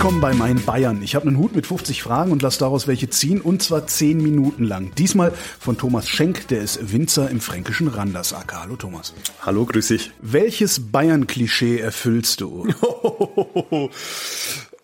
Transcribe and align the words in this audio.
Willkommen 0.00 0.22
bei 0.22 0.32
Mein 0.32 0.64
Bayern. 0.64 1.02
Ich 1.02 1.14
habe 1.14 1.28
einen 1.28 1.36
Hut 1.36 1.54
mit 1.54 1.66
50 1.66 2.02
Fragen 2.02 2.32
und 2.32 2.40
lasse 2.40 2.60
daraus 2.60 2.86
welche 2.86 3.10
ziehen 3.10 3.42
und 3.42 3.62
zwar 3.62 3.86
10 3.86 4.16
Minuten 4.16 4.64
lang. 4.64 4.94
Diesmal 4.94 5.30
von 5.58 5.76
Thomas 5.76 6.08
Schenk, 6.08 6.48
der 6.48 6.62
ist 6.62 6.90
Winzer 6.90 7.28
im 7.28 7.38
fränkischen 7.38 7.86
Randersacker. 7.86 8.62
Hallo 8.62 8.76
Thomas. 8.76 9.12
Hallo, 9.42 9.66
grüß 9.66 9.88
dich. 9.88 10.10
Welches 10.22 10.90
Bayern-Klischee 10.90 11.80
erfüllst 11.80 12.40
du? 12.40 12.66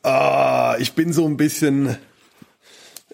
ah, 0.02 0.76
ich 0.80 0.92
bin 0.92 1.14
so 1.14 1.24
ein 1.24 1.38
bisschen 1.38 1.96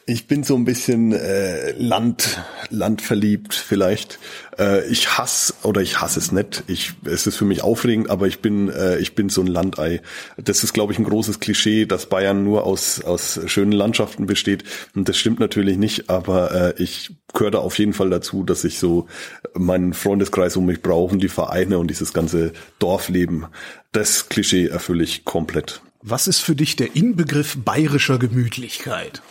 ich 0.04 0.26
bin 0.26 0.42
so 0.42 0.56
ein 0.56 0.64
bisschen 0.64 1.12
äh, 1.12 1.72
Land, 1.72 2.40
landverliebt 2.70 3.54
vielleicht. 3.54 4.18
Äh, 4.58 4.86
ich 4.88 5.16
hasse 5.16 5.54
oder 5.62 5.80
ich 5.80 6.00
hasse 6.00 6.18
es 6.18 6.32
nicht. 6.32 6.64
Ich, 6.66 6.92
es 7.04 7.26
ist 7.26 7.36
für 7.36 7.44
mich 7.44 7.62
aufregend, 7.62 8.10
aber 8.10 8.26
ich 8.26 8.40
bin, 8.40 8.68
äh, 8.68 8.98
ich 8.98 9.14
bin 9.14 9.28
so 9.28 9.42
ein 9.42 9.46
Landei. 9.46 10.00
Das 10.36 10.64
ist, 10.64 10.72
glaube 10.72 10.92
ich, 10.92 10.98
ein 10.98 11.04
großes 11.04 11.38
Klischee, 11.38 11.86
dass 11.86 12.06
Bayern 12.06 12.42
nur 12.42 12.64
aus 12.64 13.02
aus 13.02 13.40
schönen 13.46 13.72
Landschaften 13.72 14.26
besteht. 14.26 14.64
Und 14.94 15.08
das 15.08 15.16
stimmt 15.16 15.38
natürlich 15.38 15.76
nicht. 15.76 16.10
Aber 16.10 16.74
äh, 16.78 16.82
ich 16.82 17.14
gehöre 17.32 17.52
da 17.52 17.58
auf 17.58 17.78
jeden 17.78 17.92
Fall 17.92 18.10
dazu, 18.10 18.42
dass 18.42 18.64
ich 18.64 18.78
so 18.78 19.06
meinen 19.54 19.92
Freundeskreis 19.92 20.56
um 20.56 20.66
mich 20.66 20.82
brauche, 20.82 21.16
die 21.16 21.28
Vereine 21.28 21.78
und 21.78 21.88
dieses 21.88 22.12
ganze 22.12 22.52
Dorfleben. 22.80 23.46
Das 23.92 24.28
Klischee 24.28 24.66
erfülle 24.66 25.04
ich 25.04 25.24
komplett. 25.24 25.80
Was 26.02 26.26
ist 26.26 26.40
für 26.40 26.56
dich 26.56 26.74
der 26.74 26.96
Inbegriff 26.96 27.56
bayerischer 27.56 28.18
Gemütlichkeit? 28.18 29.22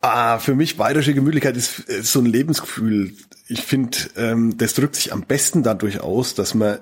Ah, 0.00 0.38
für 0.38 0.54
mich 0.54 0.76
bayerische 0.76 1.14
Gemütlichkeit 1.14 1.56
ist, 1.56 1.80
ist 1.80 2.12
so 2.12 2.20
ein 2.20 2.26
Lebensgefühl. 2.26 3.14
Ich 3.48 3.62
finde, 3.62 3.98
ähm, 4.16 4.56
das 4.56 4.74
drückt 4.74 4.94
sich 4.94 5.12
am 5.12 5.22
besten 5.22 5.62
dadurch 5.62 6.00
aus, 6.00 6.34
dass 6.34 6.54
man 6.54 6.78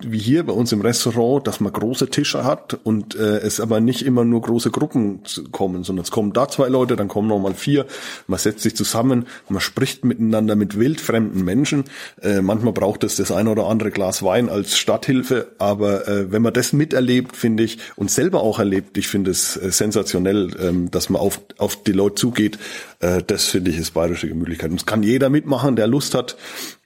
wie 0.00 0.18
hier 0.18 0.44
bei 0.44 0.52
uns 0.52 0.70
im 0.70 0.80
Restaurant, 0.80 1.46
dass 1.46 1.58
man 1.58 1.72
große 1.72 2.08
Tische 2.08 2.44
hat 2.44 2.78
und 2.84 3.16
äh, 3.16 3.38
es 3.38 3.60
aber 3.60 3.80
nicht 3.80 4.02
immer 4.02 4.24
nur 4.24 4.42
große 4.42 4.70
Gruppen 4.70 5.20
kommen, 5.50 5.82
sondern 5.82 6.04
es 6.04 6.12
kommen 6.12 6.32
da 6.32 6.48
zwei 6.48 6.68
Leute, 6.68 6.94
dann 6.94 7.08
kommen 7.08 7.28
nochmal 7.28 7.54
vier, 7.54 7.84
man 8.28 8.38
setzt 8.38 8.62
sich 8.62 8.76
zusammen, 8.76 9.26
man 9.48 9.60
spricht 9.60 10.04
miteinander 10.04 10.54
mit 10.54 10.78
wildfremden 10.78 11.44
Menschen. 11.44 11.84
Äh, 12.22 12.42
manchmal 12.42 12.72
braucht 12.72 13.02
es 13.02 13.16
das 13.16 13.32
ein 13.32 13.48
oder 13.48 13.66
andere 13.66 13.90
Glas 13.90 14.22
Wein 14.22 14.48
als 14.48 14.78
Stadthilfe, 14.78 15.48
aber 15.58 16.06
äh, 16.06 16.30
wenn 16.30 16.42
man 16.42 16.52
das 16.52 16.72
miterlebt, 16.72 17.36
finde 17.36 17.64
ich, 17.64 17.78
und 17.96 18.08
selber 18.08 18.42
auch 18.42 18.60
erlebt, 18.60 18.98
ich 18.98 19.08
finde 19.08 19.32
es 19.32 19.56
äh, 19.56 19.72
sensationell, 19.72 20.50
äh, 20.56 20.90
dass 20.90 21.10
man 21.10 21.20
auf, 21.20 21.40
auf 21.58 21.82
die 21.82 21.92
Leute 21.92 22.14
zugeht. 22.14 22.58
Äh, 23.00 23.22
das 23.26 23.46
finde 23.46 23.72
ich 23.72 23.78
ist 23.78 23.94
bayerische 23.94 24.28
Gemütlichkeit. 24.28 24.70
Und 24.70 24.80
es 24.80 24.86
kann 24.86 25.02
jeder 25.02 25.28
mitmachen, 25.28 25.74
der 25.74 25.88
Lust 25.88 26.14
hat. 26.14 26.36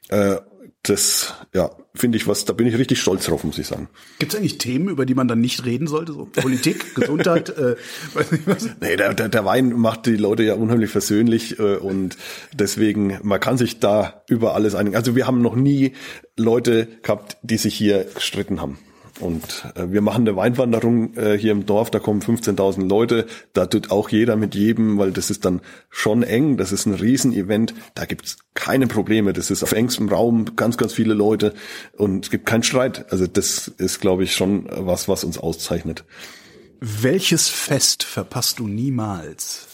Äh, 0.09 0.37
das, 0.83 1.35
ja, 1.53 1.71
finde 1.95 2.17
ich 2.17 2.27
was, 2.27 2.45
da 2.45 2.53
bin 2.53 2.67
ich 2.67 2.79
richtig 2.79 3.01
stolz 3.01 3.27
drauf, 3.27 3.45
muss 3.45 3.59
ich 3.59 3.67
sagen. 3.67 3.89
Gibt 4.19 4.33
es 4.33 4.39
eigentlich 4.39 4.59
Themen, 4.59 4.89
über 4.89 5.05
die 5.05 5.15
man 5.15 5.29
dann 5.29 5.41
nicht 5.41 5.65
reden 5.65 5.87
sollte? 5.87 6.13
So 6.13 6.27
Politik, 6.27 6.95
Gesundheit, 6.95 7.51
äh, 7.51 7.77
weiß 8.15 8.33
nicht 8.33 8.47
was? 8.47 8.69
Nee, 8.81 8.97
der, 8.97 9.15
der, 9.15 9.29
der 9.29 9.45
Wein 9.45 9.73
macht 9.73 10.07
die 10.07 10.17
Leute 10.17 10.43
ja 10.43 10.55
unheimlich 10.55 10.91
versöhnlich 10.91 11.59
äh, 11.59 11.77
und 11.77 12.17
deswegen, 12.53 13.19
man 13.23 13.41
kann 13.41 13.59
sich 13.59 13.79
da 13.79 14.23
über 14.29 14.55
alles 14.55 14.75
einigen. 14.75 14.97
Also 14.97 15.15
wir 15.17 15.27
haben 15.27 15.43
noch 15.43 15.55
nie 15.55 15.93
Leute 16.37 16.89
gehabt, 17.03 17.37
die 17.43 17.59
sich 17.59 17.75
hier 17.75 18.07
gestritten 18.15 18.61
haben. 18.61 18.79
Und 19.21 19.67
äh, 19.75 19.91
wir 19.91 20.01
machen 20.01 20.27
eine 20.27 20.37
Weinwanderung 20.37 21.15
äh, 21.17 21.37
hier 21.37 21.53
im 21.53 21.67
Dorf, 21.67 21.91
da 21.91 21.99
kommen 21.99 22.23
15.000 22.23 22.89
Leute, 22.89 23.27
da 23.53 23.67
tut 23.67 23.91
auch 23.91 24.09
jeder 24.09 24.37
mit 24.37 24.55
jedem, 24.55 24.99
weil 24.99 25.13
das 25.13 25.31
ist 25.31 25.45
dann 25.45 25.61
schon 25.91 26.23
eng, 26.23 26.57
das 26.57 26.73
ist 26.73 26.87
ein 26.87 26.95
Riesenevent, 26.95 27.75
da 27.95 28.07
gibt's 28.07 28.39
keine 28.55 28.87
Probleme, 28.87 29.33
das 29.33 29.51
ist 29.51 29.63
auf 29.63 29.73
engstem 29.73 30.09
Raum, 30.09 30.57
ganz, 30.57 30.77
ganz 30.77 30.95
viele 30.95 31.15
Leute 31.15 31.55
und 31.97 32.25
es 32.25 32.31
gibt 32.31 32.47
keinen 32.47 32.63
Streit. 32.63 33.13
Also 33.13 33.27
das 33.27 33.69
ist, 33.69 34.01
glaube 34.01 34.25
ich, 34.25 34.35
schon 34.35 34.67
was, 34.71 35.09
was 35.09 35.25
uns 35.25 35.39
auszeichnet. 35.39 36.05
Welches 36.81 37.49
Fest 37.49 38.03
verpasst 38.03 38.59
du 38.59 38.67
niemals? 38.67 39.72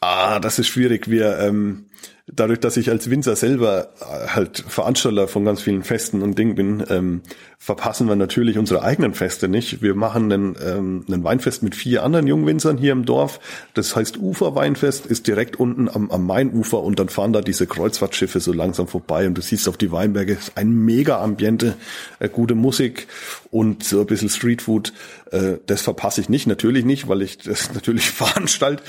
Ah, 0.00 0.38
das 0.38 0.58
ist 0.58 0.68
schwierig. 0.68 1.10
Wir 1.10 1.38
ähm, 1.38 1.86
dadurch, 2.32 2.60
dass 2.60 2.76
ich 2.76 2.90
als 2.90 3.10
Winzer 3.10 3.36
selber 3.36 3.88
äh, 4.00 4.28
halt 4.28 4.64
Veranstalter 4.66 5.28
von 5.28 5.44
ganz 5.44 5.62
vielen 5.62 5.82
Festen 5.82 6.22
und 6.22 6.38
Dingen 6.38 6.54
bin, 6.54 6.84
ähm, 6.88 7.22
verpassen 7.58 8.08
wir 8.08 8.16
natürlich 8.16 8.58
unsere 8.58 8.82
eigenen 8.82 9.14
Feste 9.14 9.48
nicht. 9.48 9.82
Wir 9.82 9.94
machen 9.94 10.32
einen, 10.32 10.56
ähm, 10.64 11.04
einen 11.08 11.24
Weinfest 11.24 11.62
mit 11.62 11.74
vier 11.74 12.04
anderen 12.04 12.26
Jungwinzern 12.26 12.78
hier 12.78 12.92
im 12.92 13.04
Dorf. 13.04 13.40
Das 13.74 13.96
heißt 13.96 14.18
Uferweinfest, 14.18 15.06
ist 15.06 15.26
direkt 15.26 15.56
unten 15.56 15.88
am, 15.88 16.10
am 16.10 16.26
Mainufer 16.26 16.82
und 16.82 16.98
dann 16.98 17.08
fahren 17.08 17.32
da 17.32 17.40
diese 17.40 17.66
Kreuzfahrtschiffe 17.66 18.40
so 18.40 18.52
langsam 18.52 18.86
vorbei 18.86 19.26
und 19.26 19.34
du 19.34 19.42
siehst 19.42 19.68
auf 19.68 19.76
die 19.76 19.90
Weinberge 19.90 20.38
ein 20.54 20.70
mega 20.70 21.20
Ambiente, 21.20 21.74
äh, 22.20 22.28
gute 22.28 22.54
Musik 22.54 23.08
und 23.50 23.82
so 23.84 24.00
ein 24.00 24.06
bisschen 24.06 24.28
Streetfood. 24.28 24.92
Äh, 25.30 25.54
das 25.66 25.82
verpasse 25.82 26.20
ich 26.20 26.28
nicht, 26.28 26.46
natürlich 26.46 26.84
nicht, 26.84 27.08
weil 27.08 27.22
ich 27.22 27.38
das 27.38 27.72
natürlich 27.74 28.10
veranstalt. 28.10 28.82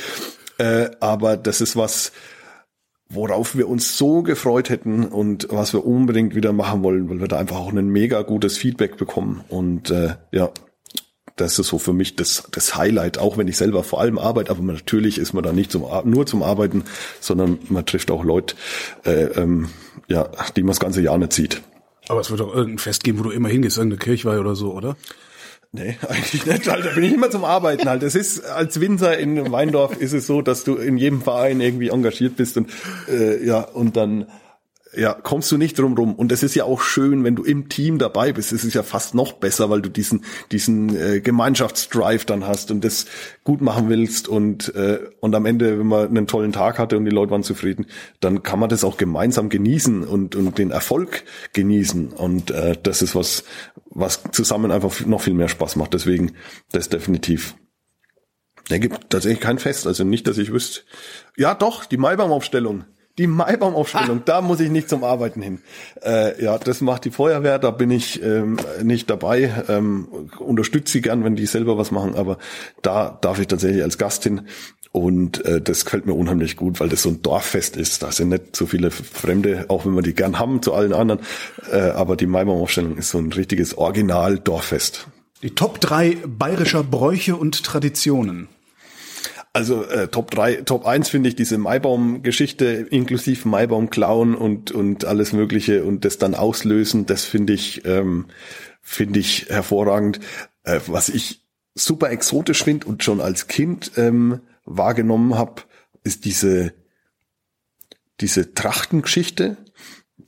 Äh, 0.59 0.91
aber 0.99 1.37
das 1.37 1.61
ist 1.61 1.75
was, 1.75 2.11
worauf 3.09 3.55
wir 3.55 3.67
uns 3.67 3.97
so 3.97 4.21
gefreut 4.21 4.69
hätten 4.69 5.05
und 5.05 5.47
was 5.49 5.73
wir 5.73 5.85
unbedingt 5.85 6.35
wieder 6.35 6.53
machen 6.53 6.83
wollen, 6.83 7.09
weil 7.09 7.19
wir 7.19 7.27
da 7.27 7.39
einfach 7.39 7.57
auch 7.57 7.71
ein 7.71 7.87
mega 7.89 8.21
gutes 8.21 8.57
Feedback 8.57 8.97
bekommen. 8.97 9.43
Und 9.49 9.89
äh, 9.89 10.15
ja, 10.31 10.51
das 11.37 11.57
ist 11.57 11.67
so 11.67 11.79
für 11.79 11.93
mich 11.93 12.15
das, 12.15 12.43
das 12.51 12.75
Highlight, 12.75 13.17
auch 13.17 13.37
wenn 13.37 13.47
ich 13.47 13.57
selber 13.57 13.83
vor 13.83 14.01
allem 14.01 14.19
arbeite, 14.19 14.51
aber 14.51 14.61
natürlich 14.61 15.17
ist 15.17 15.33
man 15.33 15.43
da 15.43 15.53
nicht 15.53 15.71
zum, 15.71 15.85
nur 16.03 16.25
zum 16.25 16.43
Arbeiten, 16.43 16.83
sondern 17.19 17.57
man 17.69 17.85
trifft 17.85 18.11
auch 18.11 18.23
Leute, 18.23 18.55
äh, 19.05 19.25
ähm, 19.39 19.69
ja, 20.07 20.29
die 20.55 20.61
man 20.61 20.69
das 20.69 20.79
ganze 20.79 21.01
Jahr 21.01 21.17
nicht 21.17 21.33
sieht. 21.33 21.61
Aber 22.09 22.19
es 22.19 22.29
wird 22.29 22.41
doch 22.41 22.53
irgendein 22.53 22.79
Fest 22.79 23.03
geben, 23.03 23.19
wo 23.19 23.23
du 23.23 23.31
immer 23.31 23.49
hingehst, 23.49 23.77
irgendeine 23.77 23.99
Kirchweih 23.99 24.39
oder 24.39 24.55
so, 24.55 24.73
oder? 24.73 24.97
Nee, 25.71 25.97
eigentlich 26.07 26.45
nicht. 26.45 26.67
Halt, 26.67 26.85
da 26.85 26.89
bin 26.89 27.03
ich 27.03 27.13
immer 27.13 27.29
zum 27.29 27.45
Arbeiten 27.45 27.87
halt. 27.87 28.03
Es 28.03 28.15
ist 28.15 28.43
als 28.45 28.79
Winzer 28.79 29.17
in 29.17 29.51
Weindorf 29.51 29.97
ist 29.97 30.13
es 30.13 30.25
so, 30.25 30.41
dass 30.41 30.63
du 30.63 30.75
in 30.75 30.97
jedem 30.97 31.21
Verein 31.21 31.61
irgendwie 31.61 31.89
engagiert 31.89 32.35
bist 32.37 32.57
und 32.57 32.71
äh, 33.07 33.45
ja 33.45 33.61
und 33.61 33.95
dann 33.95 34.27
ja, 34.95 35.13
kommst 35.13 35.51
du 35.51 35.57
nicht 35.57 35.77
drum 35.77 35.93
rum. 35.93 36.15
Und 36.15 36.31
es 36.31 36.41
ist 36.41 36.55
ja 36.55 36.63
auch 36.63 36.81
schön, 36.81 37.23
wenn 37.23 37.35
du 37.35 37.43
im 37.43 37.69
Team 37.69 37.99
dabei 37.99 38.33
bist. 38.33 38.51
Es 38.51 38.63
ist 38.63 38.73
ja 38.73 38.81
fast 38.81 39.13
noch 39.13 39.33
besser, 39.33 39.69
weil 39.69 39.81
du 39.81 39.89
diesen, 39.89 40.25
diesen 40.51 40.95
äh, 40.95 41.21
Gemeinschaftsdrive 41.21 42.25
dann 42.25 42.47
hast 42.47 42.71
und 42.71 42.83
das 42.83 43.05
gut 43.43 43.61
machen 43.61 43.89
willst. 43.89 44.27
Und, 44.27 44.73
äh, 44.75 44.99
und 45.19 45.35
am 45.35 45.45
Ende, 45.45 45.77
wenn 45.77 45.87
man 45.87 46.07
einen 46.07 46.27
tollen 46.27 46.51
Tag 46.51 46.79
hatte 46.79 46.97
und 46.97 47.05
die 47.05 47.11
Leute 47.11 47.31
waren 47.31 47.43
zufrieden, 47.43 47.85
dann 48.19 48.41
kann 48.41 48.59
man 48.59 48.69
das 48.69 48.83
auch 48.83 48.97
gemeinsam 48.97 49.49
genießen 49.49 50.03
und, 50.03 50.35
und 50.35 50.57
den 50.57 50.71
Erfolg 50.71 51.23
genießen. 51.53 52.07
Und 52.07 52.49
äh, 52.49 52.75
das 52.81 53.03
ist 53.03 53.15
was, 53.15 53.43
was 53.91 54.23
zusammen 54.31 54.71
einfach 54.71 55.05
noch 55.05 55.21
viel 55.21 55.35
mehr 55.35 55.49
Spaß 55.49 55.75
macht. 55.75 55.93
Deswegen, 55.93 56.31
das 56.71 56.89
definitiv. 56.89 57.55
Der 58.71 58.79
gibt 58.79 59.09
tatsächlich 59.09 59.39
kein 59.39 59.59
Fest, 59.59 59.87
also 59.87 60.03
nicht, 60.03 60.27
dass 60.27 60.37
ich 60.37 60.51
wüsste. 60.51 60.81
Ja, 61.37 61.53
doch, 61.55 61.85
die 61.85 61.97
Maibaumaufstellung. 61.97 62.85
Die 63.19 63.27
Maibaumaufstellung, 63.27 64.19
ah. 64.19 64.23
da 64.23 64.41
muss 64.41 64.61
ich 64.61 64.69
nicht 64.71 64.87
zum 64.87 65.03
Arbeiten 65.03 65.41
hin. 65.41 65.59
Äh, 66.01 66.41
ja, 66.41 66.57
das 66.57 66.79
macht 66.79 67.03
die 67.03 67.11
Feuerwehr, 67.11 67.59
da 67.59 67.69
bin 67.69 67.91
ich 67.91 68.23
ähm, 68.23 68.55
nicht 68.81 69.09
dabei. 69.09 69.51
Ähm, 69.67 70.07
unterstütze 70.39 70.93
sie 70.93 71.01
gern, 71.01 71.25
wenn 71.25 71.35
die 71.35 71.45
selber 71.45 71.77
was 71.77 71.91
machen, 71.91 72.15
aber 72.15 72.37
da 72.81 73.17
darf 73.19 73.37
ich 73.39 73.47
tatsächlich 73.47 73.83
als 73.83 73.97
Gast 73.97 74.23
hin. 74.23 74.47
Und 74.93 75.43
äh, 75.43 75.59
das 75.59 75.83
gefällt 75.83 76.05
mir 76.05 76.13
unheimlich 76.13 76.55
gut, 76.55 76.79
weil 76.79 76.87
das 76.87 77.01
so 77.01 77.09
ein 77.09 77.21
Dorffest 77.21 77.75
ist. 77.75 78.03
Da 78.03 78.13
sind 78.13 78.29
nicht 78.29 78.55
so 78.55 78.65
viele 78.65 78.89
Fremde, 78.89 79.65
auch 79.67 79.85
wenn 79.85 79.95
wir 79.95 80.01
die 80.01 80.15
gern 80.15 80.39
haben 80.39 80.61
zu 80.61 80.73
allen 80.73 80.93
anderen. 80.93 81.19
Äh, 81.69 81.77
aber 81.77 82.15
die 82.15 82.25
Maibaumaufstellung 82.25 82.95
ist 82.95 83.09
so 83.09 83.17
ein 83.17 83.33
richtiges 83.33 83.77
Original-Dorffest. 83.77 85.07
Die 85.43 85.55
Top 85.55 85.81
drei 85.81 86.17
bayerischer 86.25 86.83
Bräuche 86.83 87.35
und 87.35 87.65
Traditionen. 87.65 88.47
Also 89.51 89.83
äh, 89.83 90.07
Top 90.09 90.29
3, 90.31 90.57
Top 90.61 90.85
1 90.85 91.09
finde 91.09 91.29
ich 91.29 91.35
diese 91.35 91.57
Maibaum-Geschichte 91.57 92.65
inklusive 92.65 93.47
Maibaum 93.47 93.89
klauen 93.89 94.35
und, 94.35 94.71
und 94.71 95.05
alles 95.05 95.33
Mögliche 95.33 95.83
und 95.83 96.05
das 96.05 96.19
dann 96.19 96.35
auslösen, 96.35 97.07
das 97.07 97.25
finde 97.25 97.53
ich, 97.53 97.83
ähm, 97.85 98.27
finde 98.81 99.19
ich 99.19 99.47
hervorragend. 99.49 100.19
Äh, 100.63 100.79
was 100.85 101.09
ich 101.09 101.41
super 101.73 102.11
exotisch 102.11 102.63
finde 102.63 102.87
und 102.87 103.03
schon 103.03 103.21
als 103.21 103.47
Kind 103.47 103.91
ähm, 103.97 104.41
wahrgenommen 104.65 105.35
habe, 105.35 105.63
ist 106.03 106.25
diese, 106.25 106.73
diese 108.21 108.53
Trachtengeschichte. 108.53 109.57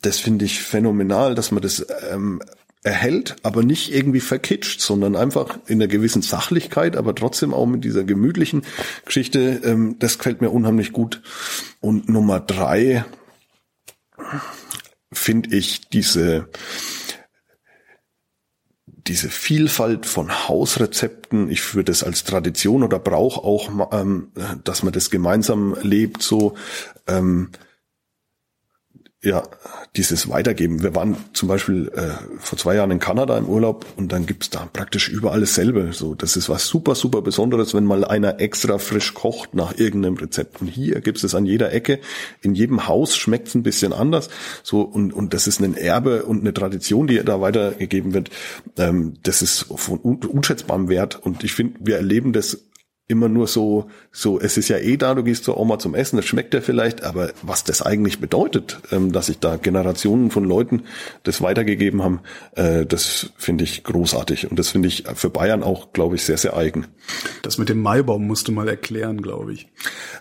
Das 0.02 0.20
finde 0.20 0.46
ich 0.46 0.62
phänomenal, 0.62 1.36
dass 1.36 1.52
man 1.52 1.62
das 1.62 1.86
ähm, 2.10 2.42
erhält, 2.84 3.36
aber 3.44 3.64
nicht 3.64 3.94
irgendwie 3.94 4.20
verkitscht, 4.20 4.82
sondern 4.82 5.16
einfach 5.16 5.60
in 5.68 5.82
einer 5.82 5.88
gewissen 5.88 6.22
Sachlichkeit, 6.22 6.98
aber 6.98 7.14
trotzdem 7.14 7.54
auch 7.54 7.68
mit 7.68 7.84
dieser 7.84 8.04
gemütlichen 8.04 8.64
Geschichte. 9.06 9.62
Ähm, 9.64 9.98
das 10.00 10.18
gefällt 10.18 10.42
mir 10.42 10.50
unheimlich 10.50 10.92
gut. 10.92 11.22
Und 11.80 12.10
Nummer 12.10 12.40
drei 12.40 13.06
finde 15.12 15.56
ich 15.56 15.90
diese 15.90 16.50
diese 19.08 19.30
Vielfalt 19.30 20.06
von 20.06 20.48
Hausrezepten, 20.48 21.50
ich 21.50 21.62
führe 21.62 21.84
das 21.84 22.04
als 22.04 22.24
Tradition 22.24 22.84
oder 22.84 23.00
Brauch 23.00 23.38
auch, 23.40 23.90
ähm, 23.92 24.32
dass 24.64 24.84
man 24.84 24.94
das 24.94 25.10
gemeinsam 25.10 25.76
lebt, 25.82 26.22
so 26.22 26.56
ähm, 27.08 27.50
ja, 29.24 29.44
dieses 29.96 30.30
Weitergeben. 30.30 30.82
Wir 30.82 30.96
waren 30.96 31.16
zum 31.34 31.48
Beispiel 31.48 31.92
äh, 31.96 32.40
vor 32.40 32.58
zwei 32.58 32.76
Jahren 32.76 32.90
in 32.90 32.98
Kanada 32.98 33.38
im 33.38 33.48
Urlaub 33.48 33.86
und 33.96 34.12
dann 34.12 34.26
gibt's 34.26 34.50
da 34.50 34.68
praktisch 34.74 35.10
überall 35.10 35.42
dasselbe. 35.42 35.94
So, 35.94 36.16
das 36.16 36.36
ist 36.36 36.50
was 36.50 36.66
super, 36.66 36.96
super 36.96 37.22
Besonderes, 37.22 37.76
wenn 37.76 37.84
mal 37.84 38.04
einer 38.04 38.40
extra 38.40 38.80
frisch 38.80 39.14
kocht 39.14 39.54
nach 39.54 39.78
irgendeinem 39.78 40.16
Rezept. 40.16 40.60
Und 40.62 40.68
hier 40.68 41.02
gibt's 41.02 41.24
es 41.24 41.36
an 41.36 41.46
jeder 41.46 41.72
Ecke. 41.72 42.00
In 42.42 42.56
jedem 42.56 42.88
Haus 42.88 43.16
schmeckt's 43.16 43.54
ein 43.54 43.62
bisschen 43.62 43.94
anders. 43.94 44.30
So, 44.64 44.82
und, 44.82 45.14
und 45.14 45.36
das 45.36 45.46
ist 45.46 45.62
ein 45.62 45.78
Erbe 45.78 46.24
und 46.24 46.42
eine 46.42 46.54
Tradition, 46.54 47.06
die 47.06 47.24
da 47.24 47.42
weitergegeben 47.42 48.16
wird. 48.16 48.32
Ähm, 48.78 49.14
das 49.22 49.44
ist 49.44 49.68
von 49.76 50.00
unschätzbarem 50.00 50.90
Wert. 50.90 51.24
Und 51.24 51.44
ich 51.44 51.54
finde, 51.54 51.80
wir 51.80 51.98
erleben 51.98 52.34
das 52.34 52.58
immer 53.12 53.30
nur 53.30 53.48
so, 53.48 53.90
so, 54.12 54.40
es 54.40 54.58
ist 54.58 54.70
ja 54.70 54.78
eh 54.78 54.98
da, 54.98 55.14
du 55.14 55.24
gehst 55.24 55.44
zur 55.44 55.58
Oma 55.58 55.78
zum 55.78 55.94
Essen, 55.94 56.16
das 56.16 56.26
schmeckt 56.26 56.54
ja 56.54 56.62
vielleicht, 56.62 57.04
aber 57.04 57.32
was 57.42 57.64
das 57.64 57.82
eigentlich 57.82 58.20
bedeutet, 58.20 58.80
ähm, 58.92 59.12
dass 59.12 59.28
sich 59.28 59.40
da 59.40 59.58
Generationen 59.58 60.32
von 60.32 60.46
Leuten 60.46 60.84
das 61.24 61.42
weitergegeben 61.42 62.02
haben, 62.02 62.22
äh, 62.56 62.86
das 62.86 63.32
finde 63.38 63.66
ich 63.66 63.84
großartig 63.84 64.50
und 64.50 64.58
das 64.58 64.70
finde 64.70 64.88
ich 64.88 65.04
für 65.14 65.30
Bayern 65.30 65.62
auch, 65.62 65.94
glaube 65.94 66.16
ich, 66.16 66.24
sehr, 66.24 66.38
sehr 66.38 66.56
eigen. 66.56 66.88
Das 67.44 67.58
mit 67.58 67.70
dem 67.70 67.82
Maibaum 67.82 68.26
musst 68.26 68.48
du 68.48 68.52
mal 68.52 68.68
erklären, 68.68 69.22
glaube 69.22 69.54
ich. 69.54 69.68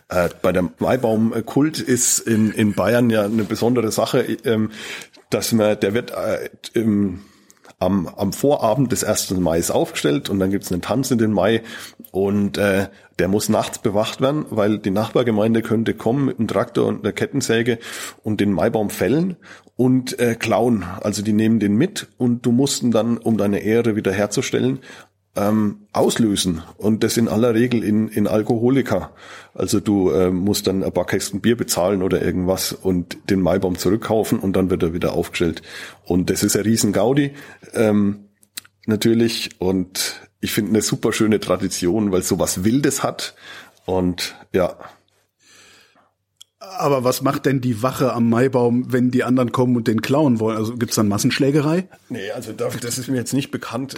Äh, 0.08 0.28
bei 0.43 0.52
dem 0.52 0.70
Maibaumkult 0.78 1.78
ist 1.78 2.19
in, 2.19 2.50
in 2.50 2.75
Bayern 2.75 3.08
ja 3.08 3.25
eine 3.25 3.44
besondere 3.44 3.93
Sache, 3.93 4.20
ähm, 4.44 4.70
dass 5.31 5.52
man, 5.52 5.78
der 5.78 5.94
wird 5.94 6.10
äh, 6.10 6.50
im 6.75 7.20
am, 7.81 8.06
am 8.06 8.32
Vorabend 8.32 8.93
des 8.93 9.03
1. 9.03 9.32
Mai 9.32 9.61
aufgestellt 9.69 10.29
und 10.29 10.38
dann 10.38 10.50
gibt's 10.50 10.71
einen 10.71 10.82
Tanz 10.82 11.11
in 11.11 11.19
den 11.19 11.32
Mai 11.32 11.62
und 12.12 12.59
äh, 12.59 12.88
der 13.19 13.29
muss 13.29 13.49
nachts 13.49 13.79
bewacht 13.79 14.21
werden, 14.21 14.44
weil 14.50 14.79
die 14.79 14.91
Nachbargemeinde 14.91 15.62
könnte 15.62 15.94
kommen 15.94 16.27
mit 16.27 16.38
einem 16.38 16.49
Traktor 16.49 16.87
und 16.87 17.03
einer 17.03 17.12
Kettensäge 17.12 17.79
und 18.23 18.41
den 18.41 18.53
Maibaum 18.53 18.91
fällen 18.91 19.37
und 19.77 20.19
äh, 20.19 20.35
klauen. 20.35 20.85
Also 21.00 21.23
die 21.23 21.32
nehmen 21.32 21.59
den 21.59 21.75
mit 21.75 22.09
und 22.19 22.44
du 22.44 22.53
musst 22.53 22.82
ihn 22.82 22.91
dann, 22.91 23.17
um 23.17 23.38
deine 23.38 23.61
Ehre 23.61 23.97
wiederherzustellen, 23.97 24.81
ähm, 25.37 25.87
auslösen 25.93 26.62
und 26.77 27.05
das 27.05 27.17
in 27.17 27.29
aller 27.29 27.55
Regel 27.55 27.85
in, 27.85 28.09
in 28.09 28.27
Alkoholika. 28.27 29.12
Also 29.55 29.81
du 29.81 30.11
äh, 30.11 30.31
musst 30.31 30.67
dann 30.67 30.82
ein 30.82 30.93
paar 30.93 31.06
Kästen 31.06 31.41
Bier 31.41 31.56
bezahlen 31.56 32.03
oder 32.03 32.23
irgendwas 32.23 32.73
und 32.73 33.19
den 33.31 33.41
Maibaum 33.41 33.79
zurückkaufen 33.79 34.38
und 34.38 34.55
dann 34.56 34.71
wird 34.71 34.82
er 34.82 34.93
wieder 34.93 35.12
aufgestellt. 35.12 35.62
Und 36.05 36.31
das 36.31 36.43
ist 36.43 36.56
ein 36.56 36.62
riesen 36.62 36.93
Gaudi 36.93 37.32
ähm, 37.75 38.29
natürlich 38.87 39.61
und 39.61 40.21
ich 40.41 40.53
finde 40.53 40.71
eine 40.71 40.82
super 40.82 41.12
schöne 41.12 41.38
Tradition, 41.38 42.12
weil 42.12 42.23
sowas 42.23 42.65
Wildes 42.65 43.03
hat 43.03 43.35
und 43.85 44.37
ja, 44.53 44.77
aber 46.60 47.04
was 47.04 47.22
macht 47.22 47.46
denn 47.46 47.62
die 47.62 47.82
Wache 47.82 48.12
am 48.12 48.28
Maibaum, 48.28 48.92
wenn 48.92 49.10
die 49.10 49.24
anderen 49.24 49.50
kommen 49.50 49.76
und 49.76 49.88
den 49.88 50.02
klauen 50.02 50.40
wollen? 50.40 50.58
Also 50.58 50.76
gibt's 50.76 50.96
dann 50.96 51.08
Massenschlägerei? 51.08 51.88
Nee, 52.10 52.30
also 52.32 52.52
das 52.52 52.98
ist 52.98 53.08
mir 53.08 53.16
jetzt 53.16 53.32
nicht 53.32 53.50
bekannt. 53.50 53.96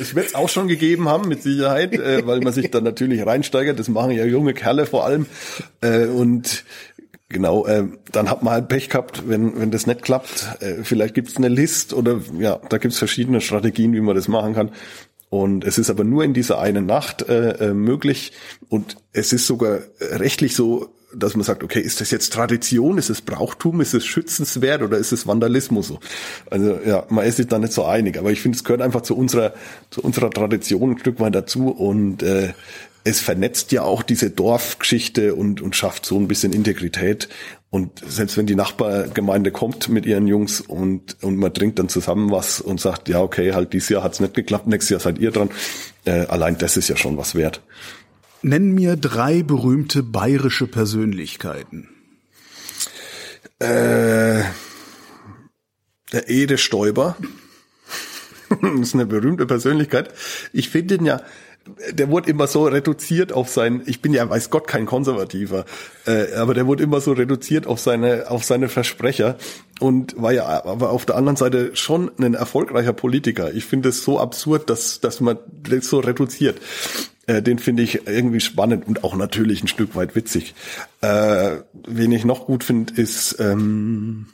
Es 0.00 0.14
wird 0.14 0.28
es 0.28 0.34
auch 0.34 0.48
schon 0.48 0.66
gegeben 0.66 1.08
haben, 1.08 1.28
mit 1.28 1.42
Sicherheit, 1.42 1.92
äh, 1.92 2.26
weil 2.26 2.40
man 2.40 2.52
sich 2.54 2.70
dann 2.70 2.84
natürlich 2.84 3.24
reinsteigert. 3.26 3.78
Das 3.78 3.88
machen 3.88 4.12
ja 4.12 4.24
junge 4.24 4.54
Kerle 4.54 4.86
vor 4.86 5.04
allem. 5.04 5.26
Äh, 5.80 6.06
und 6.06 6.64
Genau, 7.28 7.66
äh, 7.66 7.84
dann 8.12 8.28
hat 8.28 8.42
man 8.42 8.52
halt 8.52 8.68
Pech 8.68 8.90
gehabt, 8.90 9.26
wenn, 9.26 9.58
wenn 9.58 9.70
das 9.70 9.86
nicht 9.86 10.02
klappt. 10.02 10.48
Äh, 10.60 10.84
vielleicht 10.84 11.14
gibt's 11.14 11.38
eine 11.38 11.48
List 11.48 11.94
oder 11.94 12.20
ja, 12.38 12.60
da 12.68 12.76
gibt's 12.76 12.98
verschiedene 12.98 13.40
Strategien, 13.40 13.94
wie 13.94 14.02
man 14.02 14.14
das 14.14 14.28
machen 14.28 14.52
kann. 14.52 14.70
Und 15.30 15.64
es 15.64 15.78
ist 15.78 15.88
aber 15.88 16.04
nur 16.04 16.24
in 16.24 16.34
dieser 16.34 16.58
einen 16.58 16.84
Nacht 16.84 17.22
äh, 17.28 17.70
äh 17.70 17.74
möglich. 17.74 18.32
Und 18.68 18.96
es 19.14 19.32
ist 19.32 19.46
sogar 19.46 19.80
rechtlich 19.98 20.54
so 20.54 20.90
dass 21.14 21.34
man 21.34 21.44
sagt, 21.44 21.62
okay, 21.62 21.80
ist 21.80 22.00
das 22.00 22.10
jetzt 22.10 22.32
Tradition, 22.32 22.98
ist 22.98 23.10
es 23.10 23.20
Brauchtum, 23.20 23.80
ist 23.80 23.94
es 23.94 24.04
schützenswert 24.04 24.82
oder 24.82 24.98
ist 24.98 25.12
es 25.12 25.26
Vandalismus? 25.26 25.88
So? 25.88 26.00
Also 26.50 26.78
ja, 26.84 27.04
man 27.08 27.26
ist 27.26 27.36
sich 27.36 27.46
da 27.46 27.58
nicht 27.58 27.72
so 27.72 27.84
einig, 27.84 28.18
aber 28.18 28.30
ich 28.30 28.40
finde, 28.40 28.56
es 28.56 28.64
gehört 28.64 28.82
einfach 28.82 29.02
zu 29.02 29.16
unserer 29.16 29.54
zu 29.90 30.02
unserer 30.02 30.30
Tradition 30.30 30.92
ein 30.92 30.98
Stück 30.98 31.20
weit 31.20 31.34
dazu 31.34 31.68
und 31.68 32.22
äh, 32.22 32.52
es 33.04 33.20
vernetzt 33.20 33.72
ja 33.72 33.82
auch 33.82 34.02
diese 34.02 34.30
Dorfgeschichte 34.30 35.34
und, 35.34 35.60
und 35.60 35.74
schafft 35.74 36.06
so 36.06 36.16
ein 36.16 36.28
bisschen 36.28 36.52
Integrität. 36.52 37.28
Und 37.70 38.02
selbst 38.06 38.36
wenn 38.36 38.46
die 38.46 38.54
Nachbargemeinde 38.54 39.50
kommt 39.50 39.88
mit 39.88 40.06
ihren 40.06 40.26
Jungs 40.26 40.60
und, 40.60 41.16
und 41.22 41.36
man 41.36 41.52
trinkt 41.54 41.78
dann 41.78 41.88
zusammen 41.88 42.30
was 42.30 42.60
und 42.60 42.80
sagt, 42.80 43.08
ja, 43.08 43.20
okay, 43.20 43.54
halt 43.54 43.72
dieses 43.72 43.88
Jahr 43.88 44.04
hat's 44.04 44.20
nicht 44.20 44.34
geklappt, 44.34 44.66
nächstes 44.66 44.90
Jahr 44.90 45.00
seid 45.00 45.18
ihr 45.18 45.30
dran, 45.30 45.50
äh, 46.04 46.26
allein 46.26 46.58
das 46.58 46.76
ist 46.76 46.88
ja 46.88 46.96
schon 46.96 47.16
was 47.16 47.34
wert. 47.34 47.62
Nenn 48.42 48.72
mir 48.72 48.96
drei 48.96 49.42
berühmte 49.42 50.02
bayerische 50.02 50.66
Persönlichkeiten. 50.66 51.88
Äh, 53.60 54.42
der 56.12 56.28
Ede 56.28 56.58
Stoiber. 56.58 57.16
ist 58.80 58.94
eine 58.94 59.06
berühmte 59.06 59.46
Persönlichkeit. 59.46 60.12
Ich 60.52 60.68
finde 60.68 60.96
ihn 60.96 61.04
ja, 61.04 61.22
der 61.92 62.10
wurde 62.10 62.30
immer 62.30 62.46
so 62.46 62.64
reduziert 62.64 63.32
auf 63.32 63.48
sein, 63.48 63.82
ich 63.86 64.02
bin 64.02 64.12
ja 64.12 64.28
weiß 64.28 64.50
Gott 64.50 64.66
kein 64.66 64.86
Konservativer, 64.86 65.64
äh, 66.06 66.34
aber 66.34 66.54
der 66.54 66.66
wurde 66.66 66.82
immer 66.82 67.00
so 67.00 67.12
reduziert 67.12 67.66
auf 67.66 67.80
seine, 67.80 68.30
auf 68.30 68.44
seine 68.44 68.68
Versprecher 68.68 69.36
und 69.80 70.20
war 70.20 70.32
ja 70.32 70.64
aber 70.64 70.90
auf 70.90 71.06
der 71.06 71.16
anderen 71.16 71.36
Seite 71.36 71.74
schon 71.74 72.10
ein 72.18 72.34
erfolgreicher 72.34 72.92
Politiker. 72.92 73.52
Ich 73.52 73.64
finde 73.64 73.90
es 73.90 74.04
so 74.04 74.18
absurd, 74.18 74.70
dass, 74.70 75.00
dass 75.00 75.20
man 75.20 75.38
das 75.62 75.86
so 75.88 76.00
reduziert. 76.00 76.60
Äh, 77.26 77.42
den 77.42 77.58
finde 77.58 77.82
ich 77.82 78.06
irgendwie 78.06 78.40
spannend 78.40 78.86
und 78.86 79.04
auch 79.04 79.14
natürlich 79.14 79.62
ein 79.62 79.68
Stück 79.68 79.94
weit 79.94 80.14
witzig. 80.16 80.54
Äh, 81.00 81.58
wen 81.86 82.12
ich 82.12 82.24
noch 82.24 82.46
gut 82.46 82.64
finde, 82.64 83.00
ist 83.00 83.36
ähm, 83.38 84.26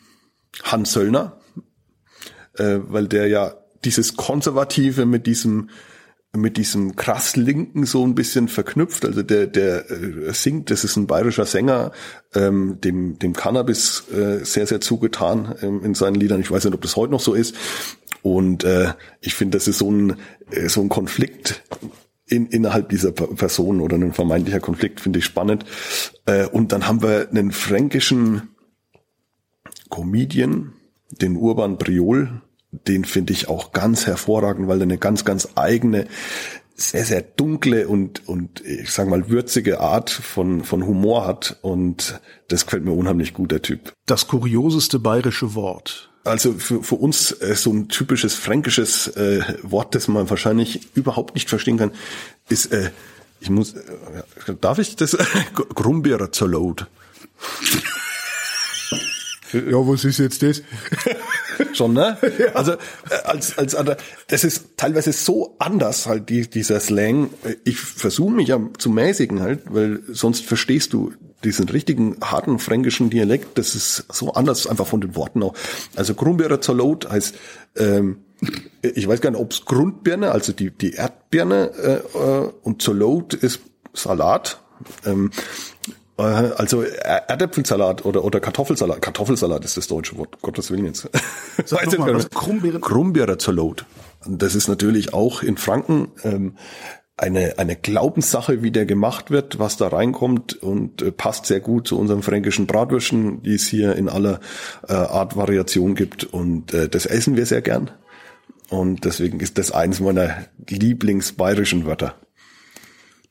Hans 0.62 0.92
Söllner, 0.92 1.38
äh, 2.56 2.78
weil 2.82 3.08
der 3.08 3.28
ja 3.28 3.54
dieses 3.84 4.16
Konservative 4.16 5.06
mit 5.06 5.26
diesem 5.26 5.70
mit 6.36 6.56
diesem 6.56 6.94
krass 6.94 7.36
Linken 7.36 7.86
so 7.86 8.06
ein 8.06 8.14
bisschen 8.14 8.48
verknüpft. 8.48 9.04
Also 9.04 9.22
der, 9.22 9.46
der 9.46 9.90
äh, 9.90 10.32
singt, 10.32 10.70
das 10.70 10.84
ist 10.84 10.96
ein 10.96 11.06
bayerischer 11.06 11.46
Sänger, 11.46 11.92
ähm, 12.34 12.78
dem, 12.82 13.18
dem 13.18 13.32
Cannabis 13.32 14.04
äh, 14.10 14.44
sehr, 14.44 14.66
sehr 14.66 14.80
zugetan 14.80 15.54
ähm, 15.62 15.82
in 15.84 15.94
seinen 15.94 16.16
Liedern. 16.16 16.40
Ich 16.40 16.50
weiß 16.50 16.64
nicht, 16.64 16.74
ob 16.74 16.82
das 16.82 16.96
heute 16.96 17.12
noch 17.12 17.20
so 17.20 17.34
ist. 17.34 17.54
Und 18.22 18.64
äh, 18.64 18.92
ich 19.20 19.34
finde, 19.34 19.56
das 19.56 19.68
ist 19.68 19.78
so 19.78 19.90
ein, 19.90 20.16
äh, 20.50 20.68
so 20.68 20.80
ein 20.80 20.88
Konflikt, 20.88 21.62
in, 22.28 22.46
innerhalb 22.46 22.90
dieser 22.90 23.12
Person 23.12 23.80
oder 23.80 23.96
ein 23.96 24.12
vermeintlicher 24.12 24.60
Konflikt 24.60 25.00
finde 25.00 25.20
ich 25.20 25.24
spannend. 25.24 25.64
Äh, 26.26 26.46
und 26.46 26.72
dann 26.72 26.86
haben 26.86 27.02
wir 27.02 27.30
einen 27.30 27.52
fränkischen 27.52 28.50
Comedian, 29.88 30.74
den 31.10 31.36
Urban 31.36 31.78
Priol, 31.78 32.42
den 32.70 33.04
finde 33.04 33.32
ich 33.32 33.48
auch 33.48 33.72
ganz 33.72 34.06
hervorragend, 34.06 34.68
weil 34.68 34.80
er 34.80 34.84
eine 34.84 34.98
ganz, 34.98 35.24
ganz 35.24 35.48
eigene, 35.54 36.06
sehr, 36.74 37.04
sehr 37.04 37.22
dunkle 37.22 37.88
und, 37.88 38.28
und 38.28 38.60
ich 38.64 38.90
sage 38.90 39.10
mal 39.10 39.28
würzige 39.28 39.80
Art 39.80 40.10
von, 40.10 40.62
von 40.62 40.86
Humor 40.86 41.26
hat 41.26 41.58
und 41.62 42.20
das 42.46 42.66
gefällt 42.66 42.84
mir 42.84 42.92
unheimlich 42.92 43.34
gut, 43.34 43.50
der 43.50 43.62
Typ. 43.62 43.92
Das 44.06 44.28
kurioseste 44.28 44.98
bayerische 44.98 45.54
Wort. 45.54 46.10
Also 46.24 46.52
für, 46.52 46.82
für 46.82 46.94
uns 46.94 47.32
äh, 47.32 47.54
so 47.56 47.72
ein 47.72 47.88
typisches 47.88 48.34
fränkisches 48.34 49.08
äh, 49.08 49.42
Wort, 49.62 49.94
das 49.94 50.08
man 50.08 50.30
wahrscheinlich 50.30 50.94
überhaupt 50.94 51.34
nicht 51.34 51.48
verstehen 51.48 51.78
kann, 51.78 51.90
ist, 52.48 52.66
äh, 52.72 52.90
ich 53.40 53.50
muss, 53.50 53.72
äh, 53.72 54.54
darf 54.60 54.78
ich 54.78 54.94
das? 54.94 55.16
Grumbeerer 55.74 56.30
zur 56.30 56.48
Load. 56.48 56.86
Ja, 59.52 59.86
was 59.86 60.04
ist 60.04 60.18
jetzt 60.18 60.42
das? 60.42 60.62
Schon, 61.72 61.94
ne? 61.94 62.16
Ja. 62.38 62.52
Also 62.54 62.72
äh, 62.72 62.76
als 63.24 63.58
als 63.58 63.76
das 64.28 64.44
ist 64.44 64.76
teilweise 64.76 65.12
so 65.12 65.56
anders 65.58 66.06
halt 66.06 66.28
die, 66.28 66.48
dieser 66.48 66.80
Slang. 66.80 67.30
Ich 67.64 67.78
versuche 67.80 68.32
mich 68.32 68.48
ja 68.48 68.60
zu 68.78 68.90
mäßigen 68.90 69.40
halt, 69.40 69.62
weil 69.70 70.00
sonst 70.08 70.44
verstehst 70.44 70.92
du 70.92 71.12
diesen 71.44 71.68
richtigen 71.68 72.16
harten 72.20 72.58
fränkischen 72.58 73.10
Dialekt. 73.10 73.58
Das 73.58 73.74
ist 73.74 74.04
so 74.12 74.32
anders 74.34 74.66
einfach 74.66 74.86
von 74.86 75.00
den 75.00 75.16
Worten 75.16 75.42
auch. 75.42 75.54
Also 75.96 76.14
Grumbeerer 76.14 76.60
zur 76.60 76.76
Lot 76.76 77.10
heißt 77.10 77.34
ähm, 77.76 78.18
ich 78.82 79.08
weiß 79.08 79.20
gar 79.20 79.30
nicht, 79.30 79.40
ob 79.40 79.52
es 79.52 79.64
Grundbirne, 79.64 80.30
also 80.30 80.52
die 80.52 80.70
die 80.70 80.92
Erdbirne 80.92 82.02
äh, 82.14 82.18
äh 82.18 82.50
und 82.62 82.82
zur 82.82 82.94
Lot 82.94 83.34
ist 83.34 83.60
Salat. 83.94 84.60
Ähm, 85.04 85.30
äh, 85.32 85.77
also 86.22 86.82
Erdäpfelsalat 86.82 88.04
oder, 88.04 88.24
oder 88.24 88.40
Kartoffelsalat. 88.40 89.00
Kartoffelsalat 89.00 89.64
ist 89.64 89.76
das 89.76 89.86
deutsche 89.86 90.16
Wort, 90.18 90.40
Gottes 90.42 90.70
Willen 90.70 90.86
jetzt. 90.86 91.08
Sag 91.64 91.86
Weiß 91.86 91.98
mal, 91.98 92.14
was 92.14 92.30
Krummbeeren? 92.30 92.80
Krummbeere 92.80 93.38
zur 93.38 93.54
Lot. 93.54 93.84
Das 94.26 94.54
ist 94.54 94.68
natürlich 94.68 95.14
auch 95.14 95.42
in 95.42 95.56
Franken 95.56 96.08
ähm, 96.24 96.56
eine, 97.16 97.58
eine 97.58 97.76
Glaubenssache, 97.76 98.62
wie 98.62 98.70
der 98.70 98.86
gemacht 98.86 99.30
wird, 99.30 99.58
was 99.58 99.76
da 99.76 99.88
reinkommt 99.88 100.54
und 100.62 101.02
äh, 101.02 101.12
passt 101.12 101.46
sehr 101.46 101.60
gut 101.60 101.88
zu 101.88 101.98
unseren 101.98 102.22
fränkischen 102.22 102.66
Bratwürschen, 102.66 103.42
die 103.42 103.54
es 103.54 103.66
hier 103.66 103.96
in 103.96 104.08
aller 104.08 104.40
äh, 104.88 104.92
Art 104.92 105.36
Variation 105.36 105.94
gibt 105.94 106.24
und 106.24 106.72
äh, 106.72 106.88
das 106.88 107.06
essen 107.06 107.36
wir 107.36 107.44
sehr 107.44 107.62
gern 107.62 107.90
und 108.70 109.04
deswegen 109.04 109.40
ist 109.40 109.58
das 109.58 109.72
eines 109.72 110.00
meiner 110.00 110.46
Lieblingsbayerischen 110.68 111.86
Wörter. 111.86 112.14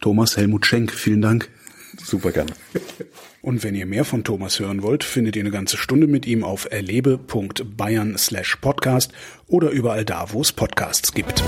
Thomas 0.01 0.38
Helmut 0.38 0.65
Schenk, 0.65 0.91
vielen 0.91 1.22
Dank. 1.22 1.50
Super 1.99 2.31
gern. 2.31 2.51
Und 3.41 3.63
wenn 3.63 3.75
ihr 3.75 3.85
mehr 3.85 4.05
von 4.05 4.23
Thomas 4.23 4.59
hören 4.59 4.83
wollt, 4.83 5.03
findet 5.03 5.35
ihr 5.35 5.41
eine 5.43 5.51
ganze 5.51 5.77
Stunde 5.77 6.07
mit 6.07 6.25
ihm 6.25 6.43
auf 6.43 6.67
erlebe.bayern 6.69 8.17
slash 8.17 8.57
podcast 8.57 9.11
oder 9.47 9.69
überall 9.69 10.05
da, 10.05 10.27
wo 10.31 10.41
es 10.41 10.51
Podcasts 10.51 11.13
gibt. 11.13 11.43